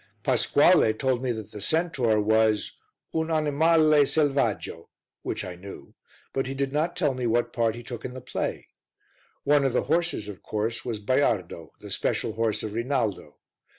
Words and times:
Pasquale 0.23 0.93
told 0.93 1.21
me 1.21 1.31
that 1.31 1.51
the 1.51 1.61
centaur 1.61 2.19
was 2.19 2.71
"un 3.13 3.29
animale 3.29 4.03
selvaggio" 4.03 4.89
which 5.21 5.45
I 5.45 5.53
knew, 5.53 5.93
but 6.33 6.47
he 6.47 6.55
did 6.55 6.73
not 6.73 6.95
tell 6.95 7.13
me 7.13 7.27
what 7.27 7.53
part 7.53 7.75
he 7.75 7.83
took 7.83 8.03
in 8.03 8.15
the 8.15 8.19
play. 8.19 8.65
One 9.43 9.63
of 9.63 9.73
the 9.73 9.83
horses, 9.83 10.27
of 10.27 10.41
course, 10.41 10.83
was 10.83 10.99
Baiardo, 10.99 11.73
the 11.81 11.91
special 11.91 12.33
horse 12.33 12.63
of 12.63 12.73
Rinaldo. 12.73 13.37